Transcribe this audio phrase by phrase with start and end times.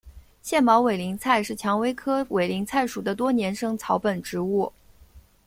[0.41, 4.73] 腺毛委陵菜是蔷薇科委陵菜属的多年生草本植物。